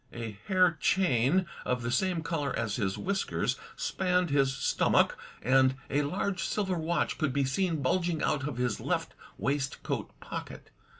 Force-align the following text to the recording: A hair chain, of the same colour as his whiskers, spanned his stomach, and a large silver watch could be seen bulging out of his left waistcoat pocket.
A 0.13 0.35
hair 0.47 0.79
chain, 0.79 1.45
of 1.63 1.83
the 1.83 1.91
same 1.91 2.23
colour 2.23 2.57
as 2.57 2.77
his 2.77 2.97
whiskers, 2.97 3.55
spanned 3.75 4.31
his 4.31 4.51
stomach, 4.51 5.15
and 5.43 5.75
a 5.91 6.01
large 6.01 6.43
silver 6.43 6.75
watch 6.79 7.19
could 7.19 7.33
be 7.33 7.45
seen 7.45 7.83
bulging 7.83 8.23
out 8.23 8.47
of 8.47 8.57
his 8.57 8.79
left 8.79 9.13
waistcoat 9.37 10.19
pocket. 10.19 10.71